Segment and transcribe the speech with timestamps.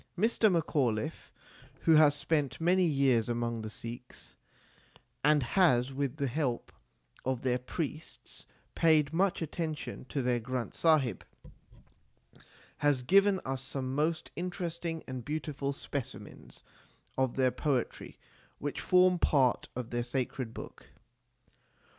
[0.17, 0.51] Mr.
[0.51, 1.31] Macauliffe,
[1.81, 4.35] who has spent many years among the Sikhs,
[5.23, 6.71] and has with the help
[7.23, 11.23] of their priests paid much attention to their Granth Sahib,
[12.77, 16.63] has given us some most interesting and beautiful specimens
[17.15, 18.17] of their poetry
[18.57, 20.87] which form part of their sacred book.